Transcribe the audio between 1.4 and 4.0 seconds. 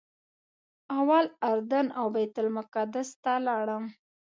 اردن او بیت المقدس ته لاړم.